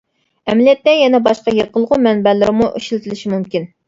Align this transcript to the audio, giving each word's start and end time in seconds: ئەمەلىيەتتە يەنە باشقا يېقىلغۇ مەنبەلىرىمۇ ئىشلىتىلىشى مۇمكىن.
ئەمەلىيەتتە 0.51 0.95
يەنە 0.99 1.19
باشقا 1.27 1.53
يېقىلغۇ 1.57 1.99
مەنبەلىرىمۇ 2.05 2.71
ئىشلىتىلىشى 2.81 3.31
مۇمكىن. 3.35 3.69